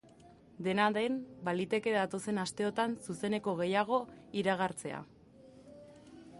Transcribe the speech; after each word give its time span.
Dena 0.67 0.85
den, 0.95 1.17
baliteke 1.49 1.93
datozen 1.97 2.41
asteotan 2.45 2.97
zuzeneko 3.09 3.55
gehiago 3.63 4.03
iragartzea. 4.45 5.07